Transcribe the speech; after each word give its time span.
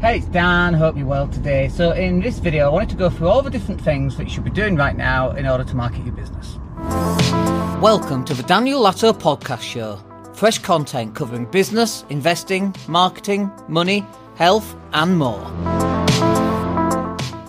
Hey, 0.00 0.18
it's 0.18 0.26
Dan. 0.26 0.74
Hope 0.74 0.96
you're 0.96 1.08
well 1.08 1.26
today. 1.26 1.68
So, 1.68 1.90
in 1.90 2.20
this 2.20 2.38
video, 2.38 2.66
I 2.66 2.68
wanted 2.68 2.90
to 2.90 2.94
go 2.94 3.10
through 3.10 3.26
all 3.26 3.42
the 3.42 3.50
different 3.50 3.80
things 3.80 4.16
that 4.16 4.24
you 4.24 4.30
should 4.30 4.44
be 4.44 4.50
doing 4.50 4.76
right 4.76 4.96
now 4.96 5.32
in 5.32 5.44
order 5.44 5.64
to 5.64 5.74
market 5.74 6.04
your 6.06 6.14
business. 6.14 6.56
Welcome 7.82 8.24
to 8.26 8.32
the 8.32 8.44
Daniel 8.44 8.80
Latto 8.80 9.12
Podcast 9.12 9.62
Show. 9.62 9.98
Fresh 10.34 10.60
content 10.60 11.16
covering 11.16 11.46
business, 11.46 12.04
investing, 12.10 12.76
marketing, 12.86 13.50
money, 13.66 14.06
health, 14.36 14.76
and 14.92 15.18
more. 15.18 15.97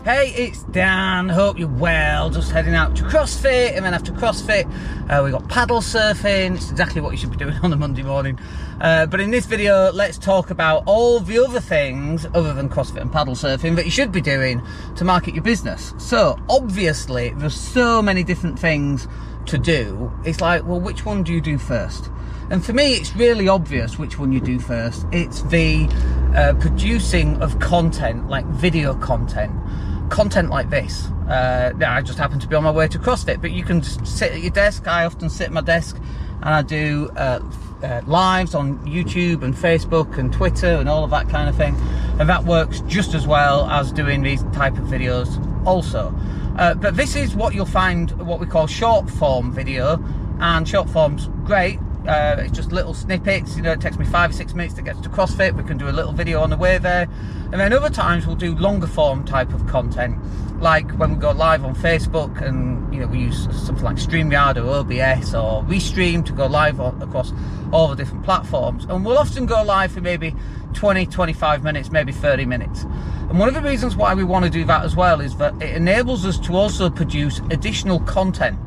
Hey, 0.10 0.32
it's 0.32 0.64
Dan. 0.64 1.30
Hope 1.30 1.60
you're 1.60 1.68
well. 1.68 2.32
Just 2.32 2.52
heading 2.52 2.73
out 2.73 2.96
to 2.96 3.04
CrossFit, 3.04 3.75
and 3.75 3.86
then 3.86 3.94
after 3.94 4.12
CrossFit, 4.12 4.66
uh, 5.07 5.24
we 5.24 5.30
got 5.30 5.48
paddle 5.50 5.82
surfing. 5.82 6.55
It's 6.55 6.71
exactly 6.71 7.00
what 7.00 7.12
you 7.12 7.18
should 7.18 7.30
be 7.30 7.38
doing 7.38 7.54
on 7.62 7.71
a 7.71 7.75
Monday 7.75 8.02
morning. 8.02 8.39
Uh, 8.82 9.06
but 9.06 9.20
in 9.20 9.30
this 9.30 9.46
video, 9.46 9.92
let's 9.92 10.18
talk 10.18 10.50
about 10.50 10.82
all 10.88 11.20
the 11.20 11.38
other 11.38 11.60
things 11.60 12.25
other 12.34 12.56
than 12.56 12.70
CrossFit 12.70 13.02
and 13.02 13.11
paddle 13.11 13.36
surfing 13.36 13.75
that 13.75 13.86
you 13.86 13.92
should 13.92 14.11
be 14.11 14.20
doing 14.20 14.64
to 14.96 15.06
market 15.06 15.36
your 15.36 15.43
business. 15.43 15.93
So, 16.00 16.39
obviously, 16.50 17.29
there's 17.36 17.54
so 17.54 18.01
many 18.01 18.23
different 18.23 18.57
things 18.57 19.07
to 19.46 19.60
do. 19.60 20.12
It's 20.26 20.42
like, 20.42 20.65
well, 20.65 20.79
which 20.79 21.06
one 21.06 21.21
do 21.21 21.32
you 21.32 21.39
do 21.39 21.60
first? 21.60 22.10
And 22.50 22.65
for 22.65 22.73
me, 22.73 22.93
it's 22.96 23.15
really 23.15 23.48
obvious 23.48 24.00
which 24.00 24.18
one 24.18 24.32
you 24.32 24.42
do 24.42 24.60
first. 24.60 25.06
It's 25.12 25.43
the 25.43 25.87
uh, 26.36 26.56
producing 26.60 27.39
of 27.43 27.60
content, 27.60 28.28
like 28.28 28.46
video 28.48 28.96
content 28.96 29.54
content 30.10 30.50
like 30.50 30.70
this. 30.70 31.06
Uh, 31.30 31.72
I 31.86 32.02
just 32.02 32.18
happen 32.18 32.40
to 32.40 32.48
be 32.48 32.56
on 32.56 32.64
my 32.64 32.72
way 32.72 32.88
to 32.88 33.00
CrossFit, 33.00 33.42
but 33.42 33.52
you 33.52 33.64
can 33.64 33.84
sit 33.84 34.32
at 34.32 34.42
your 34.42 34.52
desk. 34.52 34.88
I 34.88 35.06
often 35.06 35.30
sit 35.30 35.48
at 35.48 35.54
my 35.54 35.62
desk 35.62 35.95
and 36.42 36.50
I 36.50 36.62
do 36.62 37.09
uh, 37.16 37.40
uh, 37.84 38.02
lives 38.06 38.56
on 38.56 38.80
YouTube 38.86 39.44
and 39.44 39.54
Facebook 39.54 40.18
and 40.18 40.34
Twitter 40.34 40.68
and 40.68 40.90
all 40.90 41.04
of 41.04 41.12
that 41.12 41.30
kind 41.30 41.48
of 41.48 41.56
thing. 41.56 41.76
And 42.20 42.28
that 42.28 42.44
works 42.44 42.82
just 42.82 43.14
as 43.14 43.28
well 43.28 43.66
as 43.70 43.92
doing 43.92 44.22
these 44.22 44.44
type 44.54 44.78
of 44.78 44.86
videos 44.86 45.40
also. 45.66 46.14
Uh, 46.58 46.73
but 46.73 46.98
this 46.98 47.16
is 47.16 47.36
what 47.36 47.54
you'll 47.54 47.66
find 47.66 48.12
what 48.26 48.40
we 48.40 48.46
call 48.46 48.68
short 48.68 49.10
form 49.10 49.52
video 49.52 50.04
and 50.40 50.68
short 50.68 50.90
form's 50.90 51.28
great 51.46 51.80
uh, 52.08 52.38
it's 52.39 52.55
just 52.55 52.72
little 52.72 52.94
snippets. 52.94 53.55
You 53.55 53.61
know, 53.61 53.72
it 53.72 53.81
takes 53.81 53.97
me 53.97 54.05
five 54.05 54.30
or 54.30 54.33
six 54.33 54.53
minutes 54.53 54.75
to 54.75 54.81
get 54.81 55.02
to 55.03 55.09
CrossFit. 55.09 55.55
We 55.55 55.64
can 55.64 55.78
do 55.78 55.89
a 55.89 55.92
little 55.92 56.11
video 56.11 56.42
on 56.42 56.50
the 56.50 56.58
way 56.58 56.78
there. 56.78 57.08
And 57.52 57.53
then 57.53 57.73
other 57.73 57.89
times 57.89 58.25
we'll 58.25 58.36
do 58.36 58.55
longer 58.55 58.88
form 58.88 59.25
type 59.25 59.53
of 59.53 59.66
content, 59.67 60.17
like 60.61 60.89
when 60.92 61.16
we 61.16 61.16
go 61.17 61.31
live 61.31 61.66
on 61.66 61.75
Facebook 61.75 62.42
and, 62.42 62.94
you 62.94 63.02
know, 63.02 63.08
we 63.08 63.20
use 63.20 63.45
something 63.66 63.83
like 63.83 63.97
StreamYard 63.97 64.58
or 64.58 64.70
OBS 64.70 65.33
or 65.33 65.64
Restream 65.64 66.25
to 66.25 66.33
go 66.33 66.45
live 66.45 66.80
on, 66.80 67.02
across 67.02 67.33
all 67.72 67.88
the 67.88 67.95
different 67.95 68.23
platforms. 68.23 68.86
And 68.86 69.05
we'll 69.05 69.17
often 69.17 69.45
go 69.45 69.64
live 69.64 69.92
for 69.92 70.02
maybe 70.02 70.36
20, 70.73 71.08
25 71.08 71.64
minutes, 71.64 71.92
maybe 71.92 72.11
30 72.11 72.45
minutes. 72.45 72.83
And 72.83 73.39
one 73.39 73.47
of 73.47 73.55
the 73.55 73.61
reasons 73.61 73.95
why 73.95 74.14
we 74.14 74.23
want 74.23 74.45
to 74.45 74.52
do 74.52 74.64
that 74.66 74.83
as 74.83 74.95
well 74.95 75.22
is 75.22 75.36
that 75.38 75.53
it 75.61 75.75
enables 75.75 76.25
us 76.25 76.39
to 76.39 76.55
also 76.55 76.89
produce 76.89 77.39
additional 77.50 78.00
content 78.02 78.58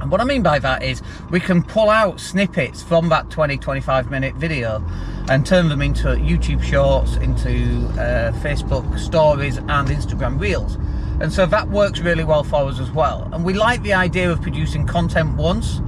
and 0.00 0.10
what 0.10 0.20
I 0.20 0.24
mean 0.24 0.42
by 0.42 0.58
that 0.58 0.82
is 0.82 1.02
we 1.30 1.40
can 1.40 1.62
pull 1.62 1.90
out 1.90 2.20
snippets 2.20 2.82
from 2.82 3.08
that 3.08 3.30
20 3.30 3.58
25 3.58 4.10
minute 4.10 4.34
video 4.34 4.84
and 5.28 5.44
turn 5.44 5.68
them 5.68 5.82
into 5.82 6.08
YouTube 6.08 6.62
shorts, 6.62 7.16
into 7.16 7.86
uh, 8.00 8.32
Facebook 8.40 8.98
stories, 8.98 9.58
and 9.58 9.88
Instagram 9.88 10.40
reels. 10.40 10.76
And 11.20 11.32
so 11.32 11.46
that 11.46 11.68
works 11.68 12.00
really 12.00 12.24
well 12.24 12.44
for 12.44 12.68
us 12.68 12.78
as 12.78 12.90
well. 12.90 13.28
And 13.32 13.44
we 13.44 13.52
like 13.52 13.82
the 13.82 13.92
idea 13.92 14.30
of 14.30 14.40
producing 14.40 14.86
content 14.86 15.36
once 15.36 15.80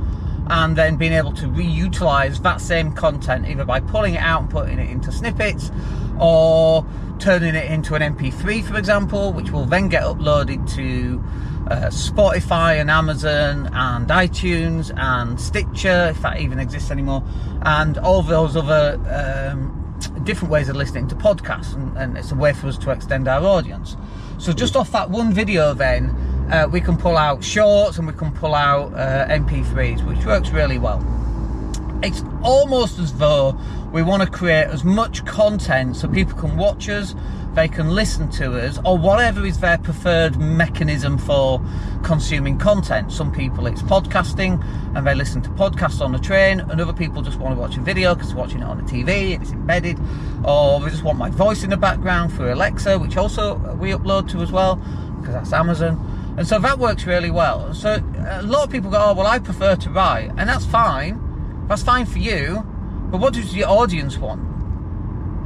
and 0.48 0.76
then 0.76 0.96
being 0.96 1.12
able 1.12 1.32
to 1.32 1.46
reutilize 1.46 2.42
that 2.42 2.60
same 2.60 2.92
content 2.92 3.46
either 3.46 3.64
by 3.64 3.78
pulling 3.78 4.14
it 4.14 4.20
out 4.20 4.42
and 4.42 4.50
putting 4.50 4.78
it 4.78 4.90
into 4.90 5.12
snippets 5.12 5.70
or 6.18 6.84
turning 7.20 7.54
it 7.54 7.70
into 7.70 7.94
an 7.94 8.02
MP3, 8.14 8.64
for 8.64 8.76
example, 8.76 9.32
which 9.32 9.50
will 9.52 9.64
then 9.64 9.88
get 9.88 10.02
uploaded 10.02 10.68
to 10.74 11.22
uh, 11.70 11.86
Spotify 11.86 12.80
and 12.80 12.90
Amazon 12.90 13.70
and 13.72 14.08
iTunes 14.08 14.92
and 14.96 15.40
Stitcher, 15.40 16.08
if 16.10 16.20
that 16.22 16.40
even 16.40 16.58
exists 16.58 16.90
anymore, 16.90 17.22
and 17.62 17.96
all 17.98 18.22
those 18.22 18.56
other 18.56 18.98
um, 19.08 19.76
different 20.24 20.50
ways 20.50 20.68
of 20.68 20.76
listening 20.76 21.06
to 21.08 21.14
podcasts. 21.14 21.74
And, 21.74 21.96
and, 21.96 22.18
it's 22.18 22.32
a 22.32 22.34
way 22.34 22.52
for 22.52 22.66
us 22.66 22.76
to 22.78 22.90
extend 22.90 23.28
our 23.28 23.44
audience. 23.44 23.96
So 24.38 24.52
just 24.52 24.74
off 24.74 24.90
that 24.92 25.10
one 25.10 25.32
video, 25.32 25.72
then 25.72 26.10
uh, 26.50 26.66
we 26.68 26.80
can 26.80 26.96
pull 26.96 27.16
out 27.16 27.44
shorts 27.44 27.98
and 27.98 28.06
we 28.06 28.14
can 28.14 28.32
pull 28.32 28.54
out 28.54 28.92
uh, 28.94 29.28
MP3s, 29.28 30.04
which 30.06 30.24
works 30.26 30.50
really 30.50 30.78
well. 30.78 30.98
It's 32.02 32.24
almost 32.42 32.98
as 32.98 33.12
though 33.14 33.58
we 33.92 34.02
want 34.02 34.22
to 34.22 34.28
create 34.28 34.66
as 34.66 34.82
much 34.82 35.24
content 35.24 35.96
so 35.96 36.08
people 36.08 36.36
can 36.36 36.56
watch 36.56 36.88
us 36.88 37.14
they 37.54 37.68
can 37.68 37.90
listen 37.90 38.30
to 38.30 38.58
us, 38.60 38.78
or 38.84 38.96
whatever 38.96 39.44
is 39.44 39.58
their 39.58 39.78
preferred 39.78 40.38
mechanism 40.38 41.18
for 41.18 41.60
consuming 42.04 42.58
content. 42.58 43.12
Some 43.12 43.32
people 43.32 43.66
it's 43.66 43.82
podcasting 43.82 44.62
and 44.94 45.06
they 45.06 45.14
listen 45.14 45.42
to 45.42 45.50
podcasts 45.50 46.00
on 46.00 46.12
the 46.12 46.18
train, 46.18 46.60
and 46.60 46.80
other 46.80 46.92
people 46.92 47.22
just 47.22 47.38
want 47.38 47.54
to 47.54 47.60
watch 47.60 47.76
a 47.76 47.80
video 47.80 48.14
because 48.14 48.34
watching 48.34 48.60
it 48.60 48.64
on 48.64 48.78
the 48.78 48.84
TV 48.84 49.34
and 49.34 49.42
it's 49.42 49.52
embedded, 49.52 49.98
or 50.44 50.80
they 50.80 50.90
just 50.90 51.02
want 51.02 51.18
my 51.18 51.30
voice 51.30 51.64
in 51.64 51.70
the 51.70 51.76
background 51.76 52.32
through 52.32 52.52
Alexa, 52.52 52.98
which 52.98 53.16
also 53.16 53.56
uh, 53.64 53.74
we 53.74 53.90
upload 53.90 54.30
to 54.30 54.42
as 54.42 54.52
well 54.52 54.76
because 55.20 55.34
that's 55.34 55.52
Amazon. 55.52 56.34
And 56.38 56.46
so 56.46 56.58
that 56.60 56.78
works 56.78 57.04
really 57.04 57.30
well. 57.30 57.74
So 57.74 58.02
a 58.28 58.42
lot 58.42 58.64
of 58.64 58.70
people 58.70 58.90
go, 58.90 58.98
oh, 58.98 59.14
well, 59.14 59.26
I 59.26 59.38
prefer 59.38 59.76
to 59.76 59.90
write, 59.90 60.30
and 60.36 60.48
that's 60.48 60.64
fine. 60.64 61.66
That's 61.68 61.82
fine 61.82 62.06
for 62.06 62.18
you. 62.18 62.64
But 63.10 63.20
what 63.20 63.34
does 63.34 63.54
your 63.54 63.68
audience 63.68 64.16
want? 64.16 64.40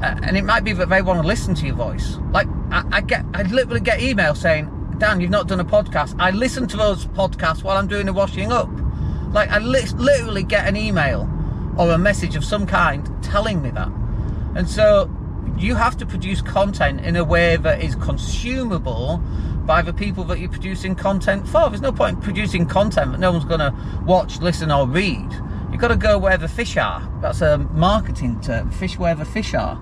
And 0.02 0.36
it 0.36 0.44
might 0.44 0.64
be 0.64 0.72
that 0.74 0.88
they 0.88 1.02
want 1.02 1.22
to 1.22 1.26
listen 1.26 1.54
to 1.54 1.66
your 1.66 1.76
voice. 1.76 2.18
Like 2.30 2.48
I, 2.70 2.84
I 2.92 3.00
get, 3.00 3.24
I 3.32 3.42
literally 3.42 3.80
get 3.80 4.00
emails 4.00 4.38
saying, 4.38 4.70
"Dan, 4.98 5.20
you've 5.20 5.30
not 5.30 5.48
done 5.48 5.60
a 5.60 5.64
podcast." 5.64 6.14
I 6.18 6.30
listen 6.30 6.66
to 6.68 6.76
those 6.76 7.06
podcasts 7.06 7.62
while 7.62 7.76
I'm 7.76 7.86
doing 7.86 8.06
the 8.06 8.12
washing 8.12 8.52
up. 8.52 8.68
Like 9.32 9.50
I 9.50 9.58
li- 9.58 9.86
literally 9.96 10.42
get 10.42 10.66
an 10.68 10.76
email 10.76 11.30
or 11.78 11.90
a 11.90 11.98
message 11.98 12.36
of 12.36 12.44
some 12.44 12.66
kind 12.66 13.08
telling 13.22 13.62
me 13.62 13.70
that. 13.70 13.90
And 14.54 14.68
so 14.68 15.10
you 15.58 15.74
have 15.74 15.96
to 15.98 16.06
produce 16.06 16.42
content 16.42 17.00
in 17.00 17.16
a 17.16 17.24
way 17.24 17.56
that 17.56 17.82
is 17.82 17.94
consumable 17.96 19.18
by 19.64 19.82
the 19.82 19.92
people 19.92 20.24
that 20.24 20.38
you're 20.38 20.50
producing 20.50 20.94
content 20.94 21.48
for. 21.48 21.68
There's 21.68 21.80
no 21.80 21.92
point 21.92 22.22
producing 22.22 22.66
content 22.66 23.12
that 23.12 23.20
no 23.20 23.32
one's 23.32 23.44
going 23.44 23.60
to 23.60 23.74
watch, 24.04 24.40
listen, 24.40 24.70
or 24.70 24.86
read. 24.86 25.28
You've 25.74 25.80
got 25.80 25.88
to 25.88 25.96
go 25.96 26.18
where 26.18 26.38
the 26.38 26.46
fish 26.46 26.76
are. 26.76 27.02
That's 27.20 27.40
a 27.40 27.58
marketing 27.58 28.40
term, 28.40 28.70
fish 28.70 28.96
where 28.96 29.16
the 29.16 29.24
fish 29.24 29.54
are. 29.54 29.76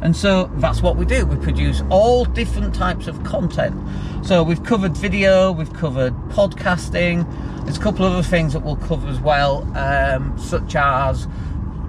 And 0.00 0.16
so 0.16 0.50
that's 0.54 0.80
what 0.80 0.96
we 0.96 1.04
do. 1.04 1.26
We 1.26 1.36
produce 1.36 1.82
all 1.90 2.24
different 2.24 2.74
types 2.74 3.06
of 3.06 3.22
content. 3.22 3.78
So 4.24 4.42
we've 4.42 4.64
covered 4.64 4.96
video, 4.96 5.52
we've 5.52 5.74
covered 5.74 6.14
podcasting. 6.30 7.26
There's 7.64 7.76
a 7.76 7.80
couple 7.80 8.06
of 8.06 8.14
other 8.14 8.22
things 8.22 8.54
that 8.54 8.60
we'll 8.60 8.76
cover 8.76 9.08
as 9.08 9.20
well, 9.20 9.70
um, 9.76 10.38
such 10.38 10.74
as 10.74 11.28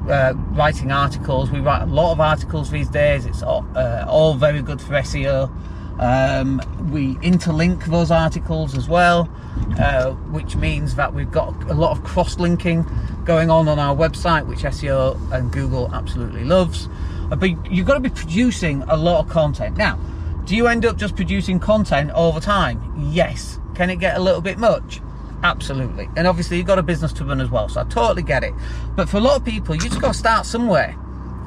uh, 0.09 0.33
writing 0.49 0.91
articles. 0.91 1.49
We 1.49 1.61
write 1.61 1.83
a 1.83 1.85
lot 1.85 2.11
of 2.11 2.19
articles 2.19 2.69
these 2.69 2.89
days. 2.89 3.25
It's 3.25 3.43
all, 3.43 3.65
uh, 3.77 4.03
all 4.09 4.33
very 4.33 4.61
good 4.61 4.81
for 4.81 4.91
SEO. 4.91 5.49
Um, 6.01 6.61
we 6.91 7.15
interlink 7.15 7.85
those 7.85 8.11
articles 8.11 8.75
as 8.75 8.89
well, 8.89 9.29
uh, 9.79 10.11
which 10.31 10.57
means 10.57 10.95
that 10.95 11.13
we've 11.13 11.31
got 11.31 11.53
a 11.69 11.73
lot 11.73 11.97
of 11.97 12.03
cross 12.03 12.39
linking 12.39 12.85
going 13.27 13.51
on 13.51 13.67
on 13.67 13.77
our 13.77 13.95
website, 13.95 14.47
which 14.47 14.59
SEO 14.59 15.19
and 15.33 15.51
Google 15.51 15.93
absolutely 15.93 16.45
loves. 16.45 16.87
Uh, 17.29 17.35
but 17.35 17.49
you've 17.69 17.85
got 17.85 17.95
to 17.95 17.99
be 17.99 18.09
producing 18.09 18.81
a 18.83 18.95
lot 18.95 19.19
of 19.19 19.29
content. 19.29 19.75
Now, 19.75 19.99
do 20.45 20.55
you 20.55 20.67
end 20.67 20.85
up 20.85 20.95
just 20.95 21.15
producing 21.15 21.59
content 21.59 22.09
all 22.09 22.31
the 22.31 22.39
time? 22.39 22.81
Yes. 23.11 23.59
Can 23.75 23.89
it 23.89 23.97
get 23.97 24.15
a 24.17 24.21
little 24.21 24.41
bit 24.41 24.57
much? 24.57 25.01
Absolutely. 25.43 26.09
And 26.15 26.25
obviously, 26.25 26.57
you've 26.57 26.65
got 26.65 26.79
a 26.79 26.83
business 26.83 27.11
to 27.13 27.25
run 27.25 27.41
as 27.41 27.51
well, 27.51 27.67
so 27.67 27.81
I 27.81 27.83
totally 27.83 28.23
get 28.23 28.43
it. 28.43 28.53
But 28.95 29.09
for 29.09 29.17
a 29.17 29.19
lot 29.19 29.35
of 29.35 29.45
people, 29.45 29.75
you 29.75 29.81
just 29.81 30.01
got 30.01 30.13
to 30.13 30.17
start 30.17 30.45
somewhere. 30.45 30.97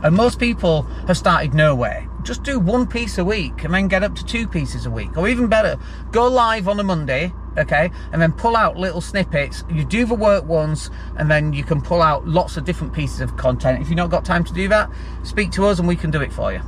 And 0.03 0.15
most 0.15 0.39
people 0.39 0.83
have 1.09 1.17
started 1.17 1.55
nowhere 1.55 2.11
just 2.23 2.43
do 2.43 2.59
one 2.59 2.87
piece 2.87 3.19
a 3.19 3.25
week 3.25 3.65
and 3.65 3.73
then 3.73 3.89
get 3.89 4.03
up 4.03 4.15
to 4.15 4.25
two 4.25 4.47
pieces 4.47 4.87
a 4.87 4.91
week. 4.91 5.17
Or 5.17 5.29
even 5.29 5.47
better, 5.47 5.79
go 6.13 6.29
live 6.29 6.69
on 6.69 6.79
a 6.81 6.83
Monday, 6.83 7.33
okay, 7.59 7.91
and 8.13 8.21
then 8.21 8.33
pull 8.33 8.57
out 8.57 8.77
little 8.77 9.01
snippets. 9.01 9.65
You 9.71 9.85
do 9.85 10.05
the 10.05 10.15
work 10.15 10.45
once 10.45 10.91
and 11.17 11.31
then 11.31 11.53
you 11.53 11.65
can 11.65 11.81
pull 11.81 12.03
out 12.03 12.27
lots 12.27 12.57
of 12.57 12.65
different 12.65 12.93
pieces 12.93 13.21
of 13.21 13.37
content. 13.37 13.81
If 13.81 13.89
you've 13.89 13.97
not 13.97 14.11
got 14.11 14.25
time 14.25 14.45
to 14.45 14.53
do 14.53 14.69
that, 14.69 14.91
speak 15.23 15.51
to 15.53 15.67
us 15.67 15.79
and 15.79 15.89
we 15.89 15.97
can 15.97 16.11
do 16.11 16.21
it 16.21 16.33
for 16.33 16.53
you. 16.53 16.61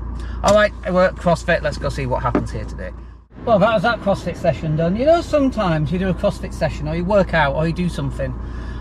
All 0.42 0.54
right, 0.54 0.72
we're 0.90 1.06
at 1.06 1.16
CrossFit. 1.16 1.62
Let's 1.62 1.78
go 1.78 1.88
see 1.88 2.06
what 2.06 2.22
happens 2.22 2.50
here 2.50 2.64
today. 2.64 2.92
Well, 3.44 3.58
that 3.58 3.72
was 3.72 3.82
that 3.82 4.00
CrossFit 4.00 4.36
session 4.36 4.76
done. 4.76 4.96
You 4.96 5.06
know, 5.06 5.20
sometimes 5.20 5.90
you 5.90 5.98
do 5.98 6.08
a 6.08 6.14
CrossFit 6.14 6.54
session 6.54 6.88
or 6.88 6.94
you 6.94 7.04
work 7.04 7.34
out 7.34 7.54
or 7.54 7.66
you 7.66 7.72
do 7.72 7.88
something 7.88 8.38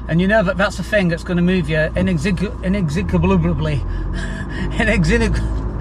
and 0.07 0.19
you 0.19 0.27
know 0.27 0.43
that 0.43 0.57
that's 0.57 0.79
a 0.79 0.83
thing 0.83 1.07
that's 1.07 1.23
going 1.23 1.37
to 1.37 1.43
move 1.43 1.69
you 1.69 1.77
inexplicably 1.77 3.81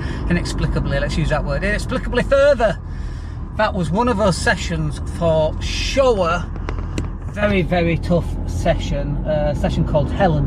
inexplicably, 0.30 1.00
let's 1.00 1.16
use 1.16 1.30
that 1.30 1.44
word, 1.44 1.64
inexplicably 1.64 2.22
further. 2.22 2.78
That 3.56 3.74
was 3.74 3.90
one 3.90 4.08
of 4.08 4.20
our 4.20 4.32
sessions 4.32 5.00
for 5.18 5.60
sure. 5.60 6.44
Very, 7.26 7.62
very 7.62 7.98
tough 7.98 8.26
session. 8.48 9.16
A 9.26 9.54
session 9.54 9.86
called 9.86 10.10
Helen, 10.10 10.46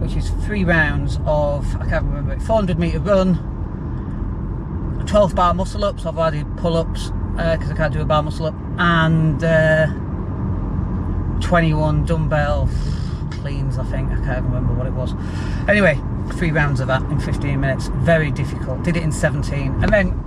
which 0.00 0.14
is 0.16 0.30
three 0.44 0.64
rounds 0.64 1.18
of, 1.26 1.66
I 1.76 1.88
can't 1.88 2.04
remember 2.04 2.34
it, 2.34 2.42
400 2.42 2.78
metre 2.78 3.00
run, 3.00 3.34
12 5.06 5.34
bar 5.34 5.54
muscle 5.54 5.84
ups. 5.84 6.06
I've 6.06 6.18
already 6.18 6.44
pull 6.56 6.76
ups 6.76 7.10
because 7.36 7.70
uh, 7.70 7.74
I 7.74 7.76
can't 7.76 7.92
do 7.92 8.00
a 8.00 8.04
bar 8.04 8.22
muscle 8.22 8.46
up, 8.46 8.54
and 8.78 9.42
uh, 9.42 9.86
21 11.40 12.04
dumbbell 12.06 12.68
cleans. 13.30 13.78
I 13.78 13.84
think 13.84 14.10
I 14.10 14.16
can't 14.16 14.44
remember 14.44 14.72
what 14.72 14.86
it 14.86 14.92
was. 14.92 15.14
Anyway, 15.68 16.00
three 16.34 16.50
rounds 16.50 16.80
of 16.80 16.86
that 16.88 17.02
in 17.10 17.20
15 17.20 17.60
minutes. 17.60 17.88
Very 17.88 18.30
difficult. 18.30 18.82
Did 18.82 18.96
it 18.96 19.02
in 19.02 19.12
17, 19.12 19.82
and 19.82 19.92
then 19.92 20.25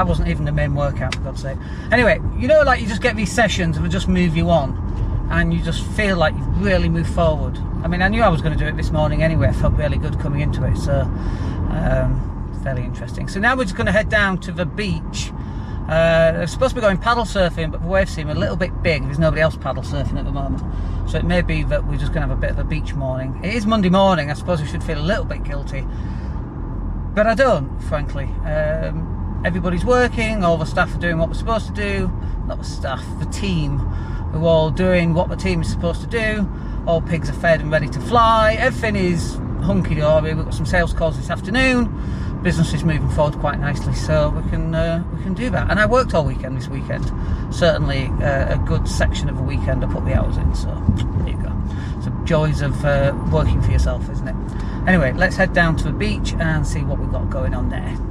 I 0.00 0.02
wasn't 0.02 0.28
even 0.28 0.46
the 0.46 0.52
main 0.52 0.74
workout 0.74 1.14
for 1.14 1.20
God's 1.20 1.42
sake. 1.42 1.58
Anyway, 1.92 2.22
you 2.38 2.48
know, 2.48 2.62
like 2.62 2.80
you 2.80 2.88
just 2.88 3.02
get 3.02 3.16
these 3.16 3.30
sessions 3.30 3.76
and 3.76 3.90
just 3.90 4.08
move 4.08 4.34
you 4.34 4.48
on, 4.48 4.72
and 5.30 5.52
you 5.52 5.62
just 5.62 5.84
feel 5.88 6.16
like 6.16 6.34
you've 6.34 6.62
really 6.62 6.88
moved 6.88 7.12
forward. 7.12 7.58
I 7.84 7.86
mean, 7.86 8.00
I 8.00 8.08
knew 8.08 8.22
I 8.22 8.28
was 8.28 8.40
going 8.40 8.56
to 8.56 8.58
do 8.58 8.66
it 8.66 8.78
this 8.78 8.90
morning 8.90 9.22
anyway. 9.22 9.48
I 9.48 9.52
felt 9.52 9.74
really 9.74 9.98
good 9.98 10.18
coming 10.18 10.40
into 10.40 10.64
it, 10.64 10.78
so 10.78 11.02
um, 11.02 12.60
fairly 12.64 12.82
interesting. 12.82 13.28
So 13.28 13.40
now 13.40 13.54
we're 13.54 13.64
just 13.64 13.76
going 13.76 13.88
to 13.88 13.92
head 13.92 14.08
down 14.08 14.38
to 14.38 14.52
the 14.52 14.64
beach. 14.64 15.32
Uh, 15.82 16.32
they're 16.32 16.46
supposed 16.46 16.70
to 16.70 16.76
be 16.76 16.80
going 16.80 16.96
paddle 16.96 17.24
surfing, 17.24 17.70
but 17.70 17.82
the 17.82 17.88
waves 17.88 18.10
seem 18.10 18.30
a 18.30 18.34
little 18.34 18.56
bit 18.56 18.82
big. 18.82 19.04
There's 19.04 19.18
nobody 19.18 19.42
else 19.42 19.56
paddle 19.58 19.82
surfing 19.82 20.18
at 20.18 20.24
the 20.24 20.32
moment. 20.32 20.62
So 21.10 21.18
it 21.18 21.26
may 21.26 21.42
be 21.42 21.62
that 21.64 21.86
we're 21.86 21.98
just 21.98 22.14
going 22.14 22.22
to 22.22 22.28
have 22.28 22.38
a 22.38 22.40
bit 22.40 22.52
of 22.52 22.58
a 22.58 22.64
beach 22.64 22.94
morning. 22.94 23.38
It 23.44 23.52
is 23.52 23.66
Monday 23.66 23.90
morning. 23.90 24.30
I 24.30 24.34
suppose 24.34 24.62
we 24.62 24.66
should 24.66 24.82
feel 24.82 24.98
a 24.98 25.04
little 25.04 25.26
bit 25.26 25.44
guilty. 25.44 25.84
But 27.14 27.26
I 27.26 27.34
don't, 27.34 27.78
frankly. 27.80 28.24
Um, 28.46 29.19
everybody's 29.44 29.84
working, 29.84 30.44
all 30.44 30.56
the 30.56 30.64
staff 30.64 30.94
are 30.94 30.98
doing 30.98 31.18
what 31.18 31.28
we're 31.28 31.34
supposed 31.34 31.66
to 31.66 31.72
do. 31.72 32.10
Not 32.46 32.58
the 32.58 32.64
staff, 32.64 33.04
the 33.18 33.26
team. 33.26 33.78
We're 34.32 34.48
all 34.48 34.70
doing 34.70 35.14
what 35.14 35.28
the 35.28 35.36
team 35.36 35.62
is 35.62 35.70
supposed 35.70 36.00
to 36.02 36.06
do. 36.06 36.48
All 36.86 37.00
pigs 37.00 37.28
are 37.28 37.34
fed 37.34 37.60
and 37.60 37.70
ready 37.70 37.88
to 37.88 38.00
fly. 38.00 38.54
Everything 38.58 38.96
is 38.96 39.34
hunky 39.62 39.96
dory. 39.96 40.34
We've 40.34 40.44
got 40.44 40.54
some 40.54 40.66
sales 40.66 40.92
calls 40.92 41.16
this 41.16 41.30
afternoon 41.30 41.88
business 42.42 42.72
is 42.72 42.84
moving 42.84 43.08
forward 43.10 43.38
quite 43.38 43.58
nicely, 43.60 43.94
so 43.94 44.30
we 44.30 44.48
can 44.50 44.74
uh, 44.74 45.04
we 45.14 45.22
can 45.22 45.34
do 45.34 45.50
that. 45.50 45.70
And 45.70 45.78
I 45.78 45.86
worked 45.86 46.14
all 46.14 46.24
weekend 46.24 46.56
this 46.56 46.68
weekend. 46.68 47.04
Certainly 47.54 48.06
uh, 48.22 48.54
a 48.54 48.62
good 48.66 48.88
section 48.88 49.28
of 49.28 49.38
a 49.38 49.42
weekend. 49.42 49.84
I 49.84 49.92
put 49.92 50.04
the 50.04 50.14
hours 50.14 50.36
in, 50.36 50.54
so 50.54 50.68
there 51.18 51.28
you 51.28 51.42
go. 51.42 51.52
So 52.02 52.10
joys 52.24 52.60
of 52.60 52.84
uh, 52.84 53.14
working 53.30 53.60
for 53.62 53.70
yourself, 53.70 54.08
isn't 54.10 54.28
it? 54.28 54.36
Anyway, 54.86 55.12
let's 55.12 55.36
head 55.36 55.52
down 55.52 55.76
to 55.76 55.84
the 55.84 55.92
beach 55.92 56.32
and 56.34 56.66
see 56.66 56.82
what 56.82 56.98
we've 56.98 57.12
got 57.12 57.28
going 57.30 57.54
on 57.54 57.68
there. 57.68 58.09